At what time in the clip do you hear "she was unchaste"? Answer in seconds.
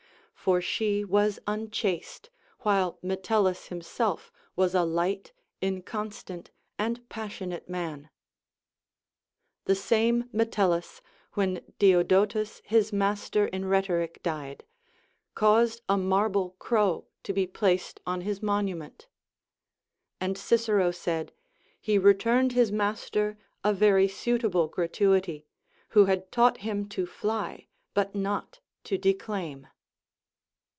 0.59-2.31